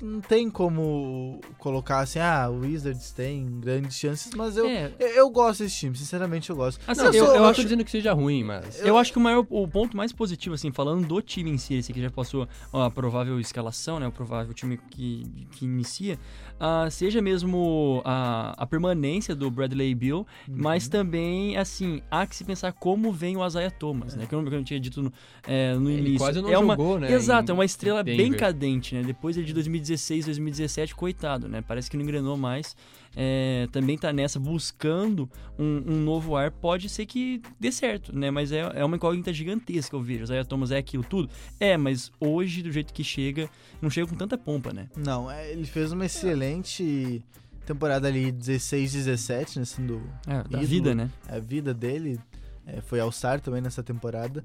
[0.00, 4.92] não, não tem como colocar assim, ah, o Wizards tem grandes chances, mas eu, É,
[4.98, 6.80] eu, eu gosto desse time, sinceramente eu gosto.
[6.86, 8.80] Assim, Não, eu- eu, eu eu não acho- tô dizendo que seja ruim, mas.
[8.84, 11.74] Eu acho que o maior o ponto mais positivo, assim, falando do time em si,
[11.74, 14.06] esse que já passou ó, a provável escalação, né?
[14.06, 16.18] O provável time que, que inicia,
[16.60, 22.44] ah, seja mesmo a, a permanência do Bradley Bill, mas também, assim, há que se
[22.44, 24.26] pensar como vem o Isaiah Thomas, né?
[24.26, 25.12] Que eu, que eu tinha dito no,
[25.46, 26.18] é, no Ele início.
[26.18, 29.02] quase não é uma, jogou, né, Exato, em é uma estrela bem cadente, né?
[29.02, 29.52] Depois ele de
[29.88, 31.62] 2016, 2017, coitado, né?
[31.66, 32.76] Parece que não engrenou mais.
[33.16, 36.50] É, também tá nessa buscando um, um novo ar.
[36.50, 38.30] Pode ser que dê certo, né?
[38.30, 40.24] Mas é, é uma incógnita gigantesca, eu vejo.
[40.24, 41.28] Isaiah Thomas é aquilo tudo?
[41.58, 43.48] É, mas hoje, do jeito que chega,
[43.80, 44.88] não chega com tanta pompa, né?
[44.96, 47.22] Não, é, ele fez uma excelente
[47.66, 50.66] temporada ali 16, 17, né, assim, do, É, da Ídolo.
[50.66, 51.10] vida, né?
[51.28, 52.18] a vida dele.
[52.66, 54.44] É, foi All-Star também nessa temporada.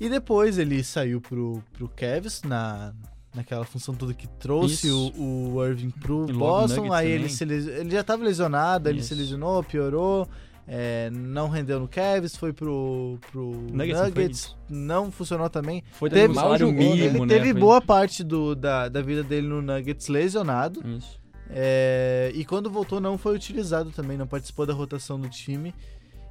[0.00, 2.94] E depois ele saiu pro, pro Cavs na,
[3.34, 5.12] naquela função toda que trouxe Isso.
[5.16, 6.92] o, o Irving pro Boston.
[6.92, 9.22] Aí ele, se ele já tava lesionado, ele se Isso.
[9.22, 10.28] lesionou, piorou.
[10.66, 15.82] é, não rendeu no Cavs, foi pro, pro Nuggets, Nuggets, não funcionou também.
[15.92, 16.90] Foi Teve- salário jogou, né?
[16.90, 17.34] mínimo, ele né?
[17.38, 20.86] teve boa parte do, da, da vida dele no Nuggets lesionado.
[20.86, 21.18] Isso.
[21.50, 25.74] É, e quando voltou não foi utilizado também, não participou da rotação do time.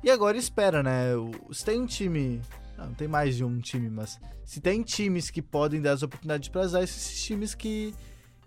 [0.04, 1.08] E agora espera, né?
[1.52, 2.40] Se tem um time.
[2.78, 6.48] Não, tem mais de um time, mas se tem times que podem dar as oportunidades
[6.48, 7.94] para usar esses times que,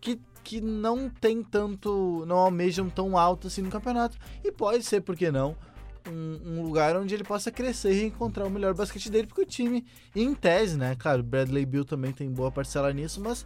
[0.00, 2.24] que, que não tem tanto.
[2.26, 4.16] não almejam tão alto assim no campeonato.
[4.44, 5.56] E pode ser, por que não?
[6.08, 9.46] Um, um lugar onde ele possa crescer e encontrar o melhor basquete dele, porque o
[9.46, 10.94] time, em tese, né?
[10.96, 13.44] Claro, Bradley Bill também tem boa parcela nisso, mas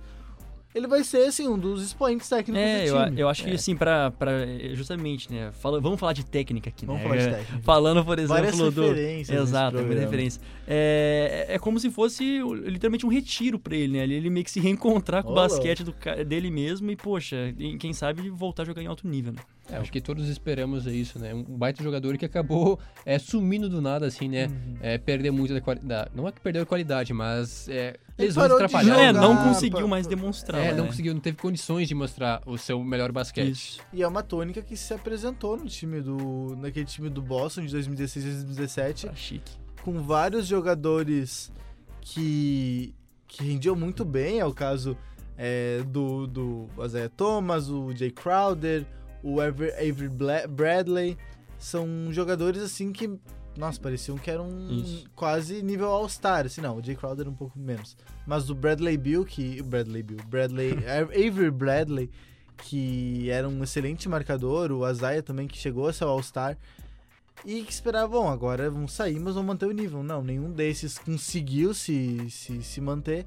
[0.75, 3.21] ele vai ser, assim, um dos expoentes técnicos É, do eu, time.
[3.21, 3.55] eu acho que É.
[3.55, 4.31] assim, pra, pra
[4.73, 5.53] justamente, né?
[5.53, 7.09] Fala, vamos falar de técnica aqui, Vamos né?
[7.09, 7.63] falar de É, técnica.
[7.63, 8.83] Falando, por Várias exemplo, do.
[8.89, 10.41] referências Exato, muita referência.
[10.67, 14.03] É, é como se fosse literalmente um retiro pra ele, né?
[14.05, 15.95] Ele, ele meio que se reencontrar com o basquete do,
[16.27, 19.41] dele mesmo e, poxa, e quem sabe voltar a jogar em alto nível, né?
[19.71, 21.33] É, acho que todos esperamos é isso, né?
[21.33, 24.47] Um baita jogador que acabou é, sumindo do nada, assim, né?
[24.47, 24.77] Uhum.
[24.81, 26.11] É, perder muito da qualidade.
[26.15, 29.01] Não é que perdeu a qualidade, mas é, lesões atrapalharam.
[29.01, 30.61] é, não conseguiu mais demonstrar.
[30.61, 30.75] É, né?
[30.75, 33.51] não conseguiu, não teve condições de mostrar o seu melhor basquete.
[33.53, 33.81] Isso.
[33.93, 36.55] E é uma tônica que se apresentou no time do.
[36.61, 39.53] naquele time do Boston de 2016 e 2017, Tá chique.
[39.83, 41.51] com vários jogadores
[42.03, 42.95] que.
[43.27, 44.41] que rendiam muito bem.
[44.41, 44.97] É o caso
[45.39, 48.87] é, do, do Isaiah Thomas, o Jay Crowder,
[49.25, 50.09] o Avery,
[50.49, 51.17] Bradley.
[51.59, 53.19] São jogadores assim que.
[53.57, 55.07] Nossa, pareciam que eram Isso.
[55.15, 56.45] quase nível All-Star.
[56.45, 57.97] Assim, não, o Jay Crowder um pouco menos.
[58.27, 59.63] Mas o Bradley Bill, que.
[59.63, 60.19] Bradley Bill.
[60.29, 60.73] Bradley.
[61.11, 62.11] Avery Bradley,
[62.59, 66.59] que era um excelente marcador, o Azaia também, que chegou a ser All-Star,
[67.45, 70.03] e que esperava, bom, agora vão sair, mas vão manter o nível.
[70.03, 73.25] Não, nenhum desses conseguiu se, se, se manter.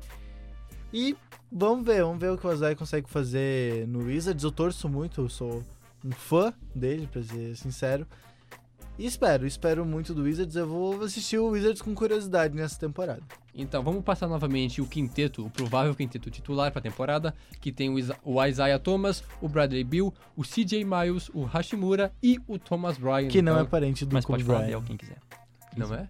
[0.94, 1.16] E
[1.52, 4.44] vamos ver, vamos ver o que o Azaia consegue fazer no Wizards.
[4.44, 5.64] Eu torço muito, eu sou
[6.04, 8.08] um fã dele, pra ser sincero.
[8.98, 10.56] E espero, espero muito do Wizards.
[10.56, 13.22] Eu vou assistir o Wizards com curiosidade nessa temporada.
[13.54, 17.90] Então, vamos passar novamente o quinteto, o provável quinteto titular para a temporada, que tem
[17.90, 22.58] o, Isa o Isaiah Thomas, o Bradley Bill, o CJ Miles, o Hashimura e o
[22.58, 23.28] Thomas Bryan.
[23.28, 24.72] Que não então, é parente do Mas Kobe pode falar Bryant.
[24.72, 25.18] Dell quem quiser.
[25.76, 26.10] Não é?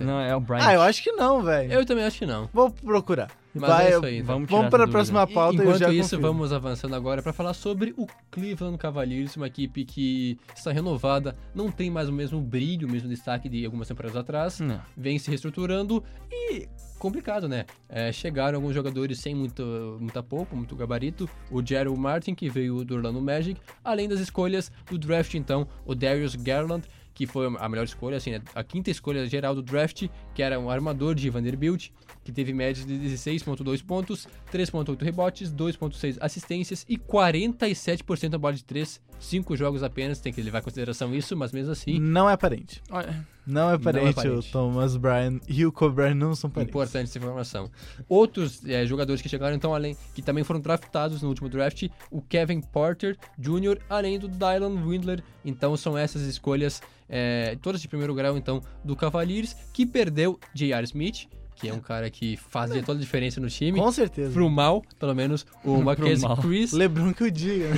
[0.00, 0.66] Não, é o Brian.
[0.66, 1.72] Ah, eu acho que não, velho.
[1.72, 2.48] Eu também acho que não.
[2.52, 3.30] Vou procurar.
[3.54, 4.14] Mas Vai, é isso aí.
[4.18, 4.34] então.
[4.34, 6.22] Vamos Vamos para a próxima pauta e eu Enquanto já isso, confirmo.
[6.26, 11.70] vamos avançando agora para falar sobre o Cleveland Cavaliers, uma equipe que está renovada, não
[11.70, 14.80] tem mais o mesmo brilho, o mesmo destaque de algumas temporadas atrás, Não.
[14.96, 17.64] vem se reestruturando e complicado, né?
[17.88, 22.84] É, chegaram alguns jogadores sem muito, muita pouco, muito gabarito, o Gerald Martin, que veio
[22.84, 27.68] do Orlando Magic, além das escolhas do draft, então, o Darius Garland, que foi a
[27.68, 28.42] melhor escolha, assim, né?
[28.54, 31.90] a quinta escolha geral do draft, que era um armador de Vanderbilt,
[32.24, 38.64] que teve média de 16.2 pontos, 3.8 rebotes, 2.6 assistências e 47% na bola de
[38.64, 42.36] 3, 5 jogos apenas, tem que levar em consideração isso, mas mesmo assim, Não é
[42.36, 42.82] parente.
[42.90, 44.36] Olha, Não é parente, parente.
[44.36, 46.70] o Thomas Bryan e o Kobe Bryant não são parentes.
[46.70, 47.70] Importante essa informação.
[48.08, 52.22] Outros eh, jogadores que chegaram, então, além, que também foram draftados no último draft, o
[52.22, 55.22] Kevin Porter Jr., além do Dylan Windler.
[55.44, 60.84] Então, são essas escolhas, eh, todas de primeiro grau, então, do Cavaliers, que perdeu J.R.
[60.84, 63.78] Smith, que é um cara que fazia toda a diferença no time.
[63.78, 64.32] Com certeza.
[64.32, 66.36] Pro mal, pelo menos, o Mackenzie mal.
[66.38, 67.70] Chris, Lebron que o diga.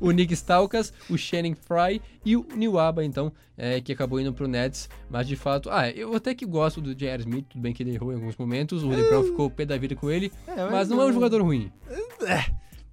[0.00, 4.48] O Nick Stalkas, o Shannon Fry e o Niwaba, então, é, que acabou indo pro
[4.48, 4.88] Nets.
[5.08, 7.22] Mas de fato, ah, eu até que gosto do J.R.
[7.22, 9.94] Smith, tudo bem que ele errou em alguns momentos, o LeBron ficou pé da vida
[9.94, 11.72] com ele, É, mas não é um jogador ruim.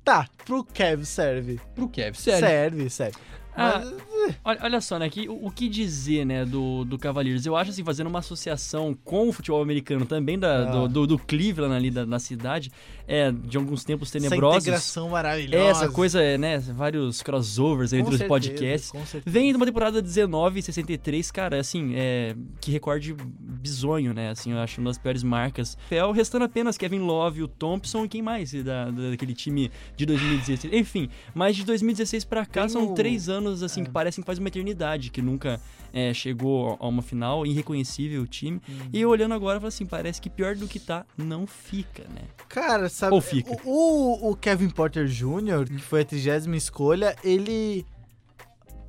[0.03, 1.59] Tá, pro Kev serve.
[1.75, 2.47] Pro Kev, sério.
[2.47, 3.17] Serve, serve.
[3.55, 3.93] Ah, Mas,
[4.43, 5.09] olha, olha só, né?
[5.09, 7.45] Que, o, o que dizer, né, do, do Cavaliers?
[7.45, 10.71] Eu acho assim, fazendo uma associação com o futebol americano, também da, Ah.
[10.71, 12.71] do, do, do Cleveland ali da, na cidade,
[13.07, 14.63] é, de alguns tempos essa tenebrosos.
[14.63, 15.63] integração maravilhosa.
[15.63, 16.59] É, essa coisa, é, né?
[16.59, 18.91] Vários crossovers Com entre os podcasts.
[19.25, 24.29] Vem de uma temporada 19 63, cara, assim, é, que recorde bizonho, né?
[24.29, 25.77] Assim, eu acho uma das piores marcas.
[25.87, 30.05] Fel, restando apenas Kevin Love, o Thompson e quem mais da, da- daquele time de
[30.05, 30.73] 2016.
[30.73, 33.83] Enfim, mas de 2016 pra cá Tem são o- três anos, assim, é.
[33.85, 35.59] que parecem faz uma eternidade, que nunca
[35.93, 38.61] é, chegou a uma final, irreconhecível o time.
[38.67, 38.89] Uhum.
[38.91, 42.03] E eu olhando agora, eu falo assim, parece que pior do que tá, não fica,
[42.03, 42.21] né?
[42.49, 43.15] Cara, sabe.
[43.15, 43.55] Ou fica.
[43.65, 47.85] O, o Kevin Porter Jr., que foi a trigésima escolha, ele.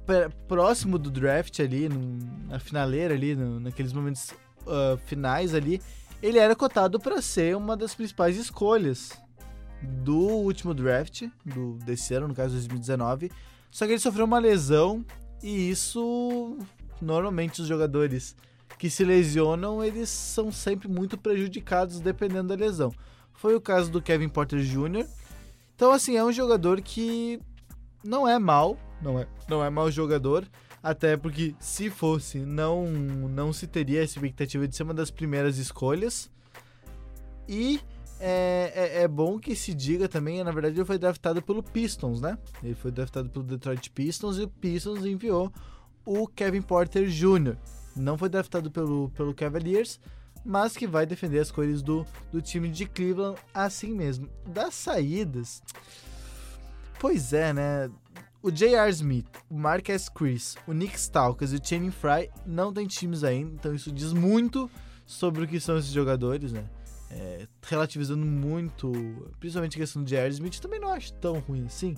[0.05, 4.35] pr- Próximo do draft ali, no- na finaleira ali, no- naqueles momentos
[4.67, 5.81] ah, finais ali,
[6.23, 9.13] ele era cotado pra ser uma das principais escolhas
[9.83, 13.31] do último draft, do, desse ano, no caso 2019.
[13.73, 15.05] Só que ele sofreu uma lesão
[15.43, 16.59] e isso
[17.01, 18.37] normalmente os jogadores
[18.79, 22.93] que se lesionam, eles são sempre muito prejudicados dependendo da lesão.
[23.33, 25.07] Foi o caso do Kevin Porter Jr.
[25.75, 27.41] Então, assim, é um jogador que
[28.05, 30.47] não é mal, não é, não é mau jogador,
[30.83, 35.57] até porque se fosse, não, não se teria a expectativa de ser uma das primeiras
[35.57, 36.31] escolhas.
[37.49, 37.81] E
[38.25, 42.21] é, é, é bom que se diga também, na verdade, ele foi draftado pelo Pistons,
[42.21, 42.39] né?
[42.63, 45.53] Ele foi draftado pelo Detroit Pistons e o Pistons enviou
[46.07, 47.57] o Kevin Porter Jr.
[47.97, 49.99] Não foi draftado pelo, pelo Cavaliers,
[50.45, 54.29] mas que vai defender as cores do, do time de Cleveland assim mesmo.
[54.47, 55.61] Das saídas.
[57.01, 57.91] Pois é, né?
[58.41, 58.91] O J.R.
[58.91, 63.53] Smith, o Marcus Chris, o Nick Stalkas e o Channing Fry não têm times ainda,
[63.55, 64.71] então isso diz muito
[65.05, 66.65] sobre o que são esses jogadores, né?
[67.15, 68.91] É, relativizando muito,
[69.39, 70.33] principalmente a questão do J.R.
[70.33, 71.95] Smith, também não acho tão ruim assim.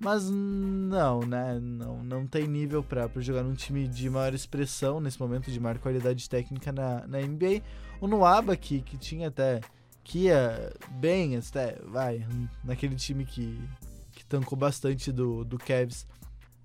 [0.00, 1.58] Mas não, né?
[1.60, 5.78] Não, não tem nível pra jogar num time de maior expressão nesse momento, de maior
[5.78, 7.62] qualidade técnica na, na NBA.
[8.00, 9.60] O Nuaba, que, que tinha até.
[10.04, 12.24] que ia bem, até, vai,
[12.62, 13.60] naquele time que,
[14.12, 16.06] que tancou bastante do, do Cavs.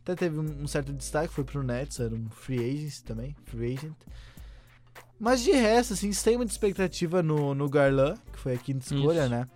[0.04, 3.74] Até teve um, um certo destaque, foi pro Nets, era um free agent também, free
[3.74, 3.96] agent.
[5.24, 9.22] Mas de resto, assim, sem muita expectativa no, no Garland, que foi a quinta escolha,
[9.22, 9.30] Isso.
[9.30, 9.48] né?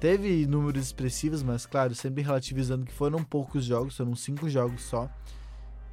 [0.00, 5.10] Teve números expressivos, mas claro, sempre relativizando que foram poucos jogos, foram cinco jogos só.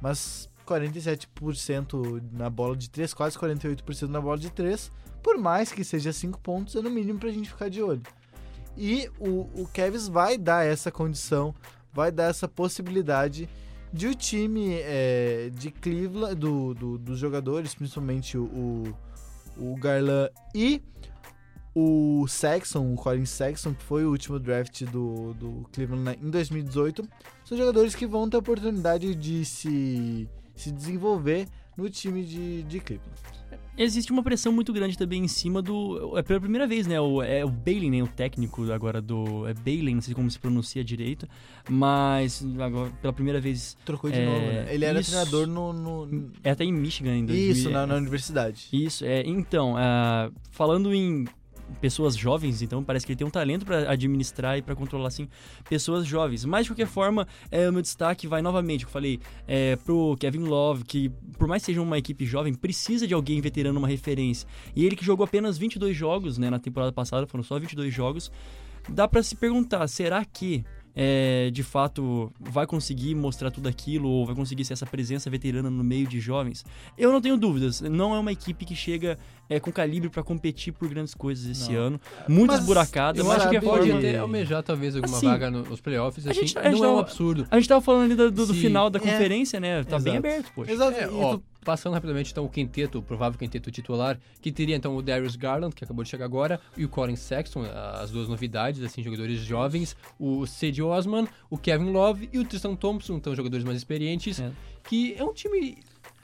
[0.00, 4.90] Mas 47% na bola de 3, quase 48% na bola de 3.
[5.22, 8.02] Por mais que seja 5 pontos, é no mínimo pra gente ficar de olho.
[8.78, 11.54] E o, o Cavs vai dar essa condição,
[11.92, 13.46] vai dar essa possibilidade
[13.92, 18.94] de o time é, de Cleveland, do, do- dos jogadores, principalmente o,
[19.56, 20.80] o, Garland e
[21.74, 26.30] O Sexton, o Colin Sexton, que foi o último draft do, do Cleveland na- em
[26.30, 27.06] 2018,
[27.44, 33.16] são jogadores que vão ter oportunidade de se, se desenvolver no time de, de Cleveland.
[33.76, 36.16] Existe uma pressão muito grande também em cima do.
[36.18, 37.00] É pela primeira vez, né?
[37.00, 38.02] O, é o Bailey, né?
[38.02, 39.46] O técnico agora do.
[39.46, 41.26] É Bailey, não sei como se pronuncia direito.
[41.70, 43.76] Mas agora, pela primeira vez.
[43.84, 44.74] Trocou de É, novo, né?
[44.74, 45.10] Ele era isso.
[45.10, 45.72] treinador no...
[45.72, 47.32] no- É até em Michigan ainda.
[47.32, 48.68] Isso, na, na universidade.
[48.72, 49.22] Isso, é.
[49.26, 51.24] Então, ah, falando em
[51.80, 55.28] pessoas jovens, então parece que ele tem um talento pra administrar e pra controlar, assim,
[55.68, 56.44] pessoas jovens.
[56.44, 60.44] Mas, de qualquer forma, é, o meu destaque vai novamente, eu falei, é, pro Kevin
[60.44, 64.48] Love, que por mais que seja uma equipe jovem, precisa de alguém veterano, uma referência.
[64.74, 68.30] E ele que jogou apenas 22 jogos, né, na temporada passada, foram só 22 jogos,
[68.88, 74.26] dá pra se perguntar, será que é, de fato vai conseguir mostrar tudo aquilo ou
[74.26, 76.64] vai conseguir ser essa presença veterana no meio de jovens?
[76.96, 77.80] Eu não tenho dúvidas.
[77.80, 79.18] Não é uma equipe que chega
[79.56, 81.80] é, com calibre pra competir por grandes coisas esse Não.
[81.80, 82.00] ano.
[82.28, 83.98] Muito Mas esburacada, eu mas acho que Pode forma.
[83.98, 86.84] até almejar talvez alguma Assim, vaga no- nos playoffs, a assim, gente- a gente não
[86.84, 87.46] é um tava- absurdo.
[87.50, 89.02] A gente tava falando ali do, do- final da É.
[89.02, 89.82] conferência, né?
[89.84, 90.26] Tá bem Exato.
[90.28, 90.72] aberto, poxa.
[90.72, 90.98] Exato.
[90.98, 95.02] É, ó, passando rapidamente então o quinteto, o provável quinteto titular, que teria então o
[95.02, 97.64] Darius Garland, que acabou de chegar agora, e o Colin Sexton,
[98.00, 102.74] as duas novidades, assim, jogadores jovens, o Cedi Osman, o Kevin Love e o Tristan
[102.74, 104.50] Thompson, então jogadores mais experientes, É.
[104.84, 105.78] que é um time...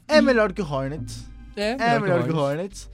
[0.09, 1.25] É melhor que o Hornets.
[1.55, 2.89] É, É melhor que o Hornets.
[2.89, 2.91] Hornets.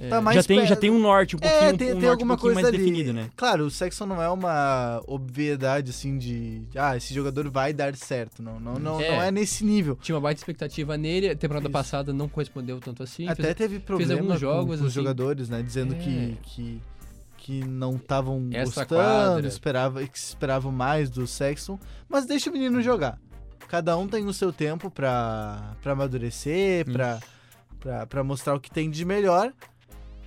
[0.00, 0.08] É.
[0.08, 2.06] Tá mais já, tem, já tem um norte um pouquinho, É, um tem, tem norte
[2.06, 2.78] alguma um pouquinho coisa mais ali.
[2.78, 3.30] definido, né?
[3.36, 6.62] Claro, o Sexton não é uma obviedade, assim, de...
[6.76, 8.42] Ah, esse jogador vai dar certo.
[8.42, 9.10] Não, não, não, É.
[9.10, 9.96] não é nesse nível.
[10.00, 11.72] Tinha uma baita expectativa nele, a temporada Isso.
[11.72, 13.26] passada não correspondeu tanto assim.
[13.28, 14.90] Até fez- teve problema alguns jogos, com, com os assim.
[14.94, 15.62] jogadores, né?
[15.62, 15.98] Dizendo É.
[15.98, 16.82] que, que,
[17.38, 19.46] que não estavam gostando, quadra.
[19.48, 21.78] esperava, que esperavam mais do Sexton.
[22.08, 23.18] Mas deixa o menino jogar.
[23.66, 27.18] Cada um tem o seu tempo pra, pra amadurecer, pra,
[27.80, 29.52] pra, pra mostrar o que tem de melhor.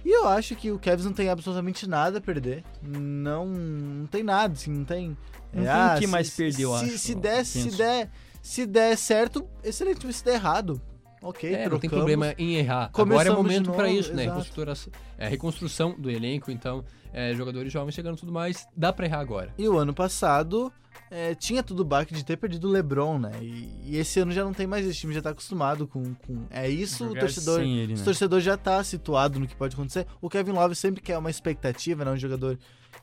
[0.03, 2.63] E eu acho que o Kevs não tem absolutamente nada a perder.
[2.81, 5.15] Não, não tem nada, assim, não tem.
[5.53, 7.45] Não é, tem o ah, que se- mais se- perder, eu se, acho, Se der,
[7.45, 8.09] se der,
[8.41, 10.05] se der certo, excelente.
[10.05, 10.81] Mas se der errado,
[11.21, 11.89] ok, É, não tem trocamos.
[11.97, 12.89] problema em errar.
[12.93, 14.23] Agora é Começamos o momento pra novo, isso, né?
[14.23, 14.39] exato.
[14.39, 14.73] Reconstrutora-
[15.17, 19.19] é, reconstrução do elenco, então, é, jogadores jovens chegando e tudo mais, dá pra errar
[19.19, 19.53] agora.
[19.57, 20.71] E o ano passado
[21.09, 23.31] é, tinha tudo o baque de ter perdido o LeBron, né?
[23.41, 26.13] E, e esse ano já não tem mais, esse time já tá acostumado com.
[26.15, 27.59] com é isso, o torcedor.
[27.59, 28.03] sem ele, O né?
[28.03, 30.05] torcedor já tá situado no que pode acontecer.
[30.21, 32.11] O Kevin Love sempre quer uma expectativa, né?
[32.11, 32.57] Um jogador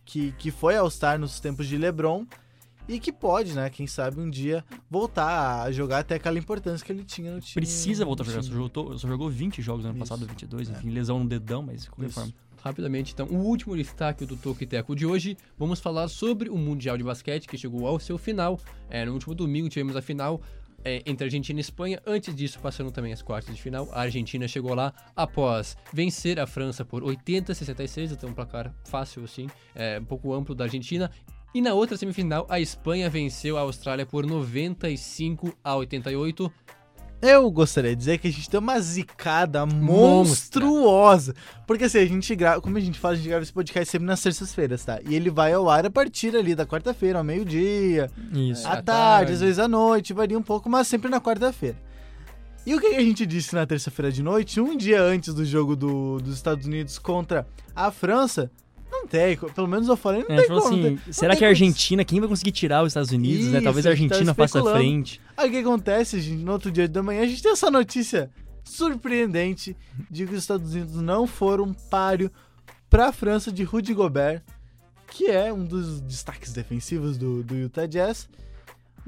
[0.04, 2.24] que, que foi All-Star nos tempos de LeBron
[2.88, 3.68] e que pode, né?
[3.68, 7.54] Quem sabe um dia voltar a jogar até aquela importância que ele tinha no time.
[7.54, 8.42] Precisa voltar a jogar.
[8.42, 10.08] Só jogou, só jogou 20 jogos no ano Isso.
[10.08, 10.72] passado, 22, É.
[10.72, 12.14] enfim, lesão no dedão, mas de qualquer Isso.
[12.14, 12.32] forma.
[12.62, 16.56] Rapidamente, então, o último destaque do Toco e Teco de hoje, vamos falar sobre o
[16.56, 18.60] Mundial de Basquete, que chegou ao seu final.
[18.90, 20.40] É, no último domingo tivemos a final
[20.84, 22.00] é, entre Argentina e Espanha.
[22.06, 23.88] Antes disso, passando também as quartas de final.
[23.92, 28.74] A Argentina chegou lá após vencer a França por 80 a 66, então um placar
[28.84, 31.10] fácil, assim, é, um pouco amplo da Argentina.
[31.54, 36.52] E na outra semifinal, a Espanha venceu a Austrália por 95 a 88.
[37.20, 40.64] Eu gostaria de dizer que a gente tem uma zicada Monstra.
[40.64, 41.34] monstruosa.
[41.66, 44.06] Porque assim, a gente grava, como a gente fala, a gente grava esse podcast sempre
[44.06, 45.00] nas terças-feiras, tá?
[45.04, 48.66] E ele vai ao ar a partir ali da quarta-feira, ao meio-dia, Isso.
[48.66, 49.32] à à tarde, tarde.
[49.32, 51.76] às vezes à noite, varia um pouco, mas sempre na quarta-feira.
[52.64, 55.74] E o que a gente disse na terça-feira de noite, um dia antes do jogo
[55.74, 58.48] do- dos Estados Unidos contra a França?
[58.90, 60.74] Não tem, pelo menos eu falei, não É, tem falou como.
[60.74, 61.48] assim, tem- será não que a.
[61.48, 63.58] Argentina, quem vai conseguir tirar os Estados Unidos, né?
[63.58, 65.20] Isso, Talvez a a tá Argentina faça frente.
[65.36, 66.42] Aí o que acontece, gente?
[66.42, 68.30] No outro dia da manhã, a gente tem essa notícia
[68.64, 69.76] surpreendente
[70.10, 72.30] de que os Estados Unidos não foram páreo
[72.88, 74.42] pra França de Rudy Gobert,
[75.10, 78.28] que é um dos destaques defensivos do, do Utah Jazz,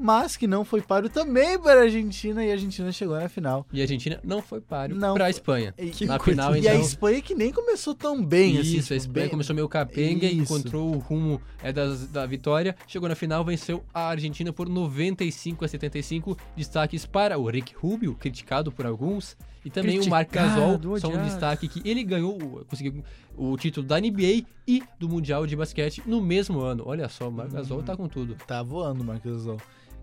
[0.00, 3.66] mas que não foi páreo também para a Argentina e a Argentina chegou na final.
[3.72, 5.30] E a Argentina não foi páreo para a.
[5.30, 5.74] Espanha.
[5.78, 8.76] E, Na final, e a então- Espanha que nem começou tão bem, assim.
[8.78, 10.42] Isso, a tipo, Espanha bem- começou meio capenga, Isso.
[10.42, 15.64] encontrou o rumo é, das- da vitória, chegou na final, venceu a Argentina por 95
[15.64, 16.36] a 75.
[16.56, 21.08] Destaques para o Rick Rubio, criticado por alguns, e também o Marc Gasol, Criticado, só
[21.08, 23.04] um destaque que ele ganhou, conseguiu
[23.36, 26.82] o título da NBA e do Mundial de Basquete no mesmo ano.
[26.86, 28.36] Olha só, o Marc Gasol tá com tudo.
[28.46, 29.58] Tá voando o Marcos Gasol.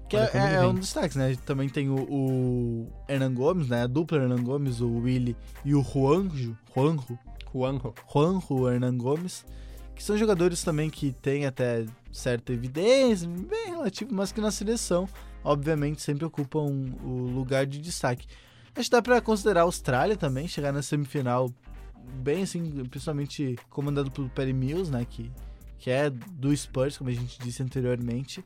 [0.09, 0.69] Que é, é vem.
[0.69, 1.35] um dos destaques, né?
[1.45, 3.83] Também tem o, o Hernan Gomes, né?
[3.83, 7.19] A dupla Hernan Gomes, o Willy e o Juanjo, Juanjo,
[7.53, 7.93] Juanjo.
[8.11, 9.45] Juanjo Hernan Gomes,
[9.95, 15.09] que são jogadores também que têm até certa evidência, bem relativo, mas que na seleção,
[15.43, 16.65] obviamente, sempre ocupam
[17.03, 18.27] o lugar de destaque.
[18.75, 21.51] Acho que dá pra considerar a Austrália também, chegar na semifinal
[22.21, 25.05] bem assim, principalmente comandado pelo Perry Mills, né?
[25.10, 25.31] Que,
[25.79, 28.43] que é do Spurs, como a gente disse anteriormente.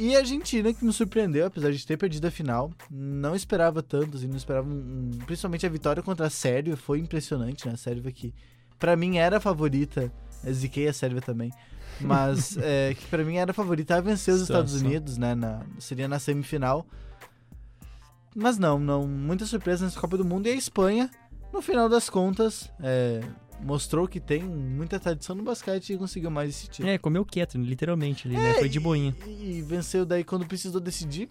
[0.00, 2.70] E a Argentina, que me surpreendeu, apesar de ter perdido a final.
[2.88, 7.00] Não esperava tanto, assim, não esperava um, um- Principalmente a vitória contra a Sérvia, foi
[7.00, 7.74] impressionante, né?
[7.74, 8.32] A Sérvia que
[8.78, 10.12] pra mim era a favorita,
[10.48, 11.52] ziquei a Sérvia também,
[12.00, 14.80] mas é, que pra mim era a favorita a vencer os Estados.
[14.80, 15.34] Unidos, né?
[15.34, 16.86] na- seria na semifinal.
[18.36, 19.04] Mas não, não.
[19.06, 20.46] Muita surpresa nessa Copa do Mundo.
[20.46, 21.10] E a Espanha,
[21.52, 23.20] no final das contas, é,
[23.60, 26.88] mostrou que tem muita tradição no basquete e conseguiu mais esse título.
[26.88, 28.54] É, comeu quieto, literalmente ali, né?
[28.54, 29.14] Foi de boinha.
[29.26, 31.28] E, e venceu daí quando precisou decidir.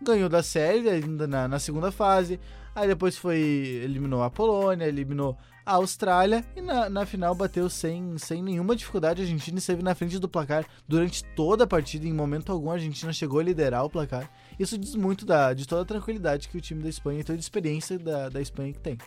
[0.00, 2.38] Ganhou da Sérvia ainda na, na segunda fase.
[2.74, 3.40] Aí depois foi.
[3.82, 6.44] eliminou a Polônia, eliminou a Austrália.
[6.54, 9.20] E na, na final bateu sem, sem nenhuma dificuldade.
[9.20, 12.06] A Argentina esteve na frente do placar durante toda a partida.
[12.06, 14.30] Em momento algum a Argentina chegou a liderar o placar.
[14.58, 17.38] Isso diz muito da, de toda a tranquilidade que o time da Espanha e toda
[17.38, 18.98] a experiência da, da Espanha que tem.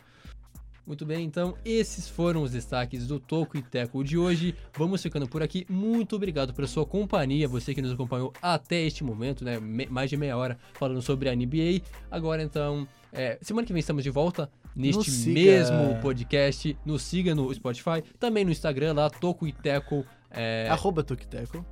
[0.86, 4.56] Muito bem, então esses foram os destaques do Toco e Teco de hoje.
[4.76, 5.66] Vamos ficando por aqui.
[5.70, 9.60] Muito obrigado pela sua companhia, você que nos acompanhou até este momento, né?
[9.60, 11.82] Me- mais de meia hora falando sobre a NBA.
[12.10, 16.76] Agora então, é, semana que vem estamos de volta neste mesmo podcast.
[16.84, 20.04] Nos siga no Spotify, também no Instagram lá, Toco e Teco.
[20.32, 21.64] É, Arroba Tokiteco.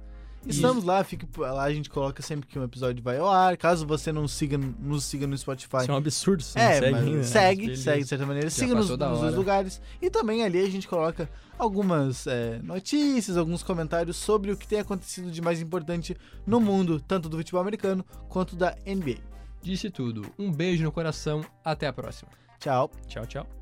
[0.47, 3.57] Estamos lá, fique lá, a gente coloca sempre que um episódio vai ao ar.
[3.57, 6.73] Caso você não siga, nos siga no Spotify, Isso é um absurdo, você É, não
[6.79, 7.23] segue mas ainda, né?
[7.23, 8.49] segue, segue de certa maneira.
[8.49, 9.81] Siga nos, nos lugares.
[10.01, 14.79] E também ali a gente coloca algumas é, notícias, alguns comentários sobre o que tem
[14.79, 16.15] acontecido de mais importante
[16.47, 19.17] no mundo, tanto do futebol americano quanto da NBA.
[19.61, 20.25] disse tudo.
[20.39, 22.31] Um beijo no coração, até a próxima.
[22.59, 22.89] Tchau.
[23.07, 23.58] Tchau, tchau.